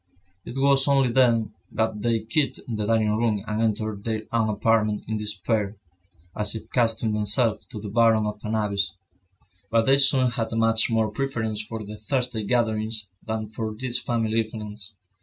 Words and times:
It 0.45 0.55
was 0.57 0.87
only 0.87 1.09
then 1.09 1.53
that 1.71 2.01
they 2.01 2.21
quitted 2.21 2.65
the 2.67 2.87
dining 2.87 3.15
room 3.15 3.43
and 3.45 3.61
entered 3.61 4.03
their 4.03 4.23
own 4.31 4.49
apartment 4.49 5.03
in 5.07 5.15
despair, 5.17 5.77
as 6.35 6.55
if 6.55 6.71
casting 6.71 7.13
themselves 7.13 7.67
to 7.67 7.79
the 7.79 7.87
bottom 7.87 8.25
of 8.25 8.43
an 8.43 8.55
abyss. 8.55 8.95
But 9.69 9.83
they 9.85 9.99
soon 9.99 10.31
had 10.31 10.51
much 10.53 10.89
more 10.89 11.11
preference 11.11 11.61
for 11.61 11.83
the 11.85 11.97
Thursday 11.97 12.41
gatherings, 12.43 13.05
than 13.21 13.51
for 13.51 13.75
these 13.75 14.01
family 14.01 14.39
evenings. 14.39 14.93